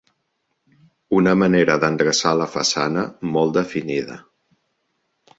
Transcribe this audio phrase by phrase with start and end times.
[1.17, 3.03] Una manera d'endreçar la façana
[3.35, 4.17] molt definida.